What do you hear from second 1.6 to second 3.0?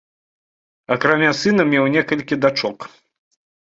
меў некалькі дачок.